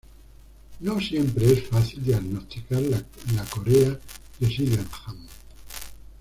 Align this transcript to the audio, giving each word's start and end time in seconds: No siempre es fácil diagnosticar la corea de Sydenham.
No 0.79 0.99
siempre 0.99 1.53
es 1.53 1.67
fácil 1.67 2.03
diagnosticar 2.03 2.81
la 2.81 3.43
corea 3.53 3.99
de 4.39 4.47
Sydenham. 4.47 5.27